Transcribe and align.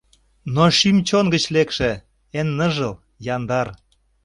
Но 0.53 0.63
шӱм-чон 0.77 1.25
гычын 1.33 1.51
лекше, 1.55 1.91
Эн 2.39 2.47
ныжыл, 2.57 2.93
яндар. 3.35 3.67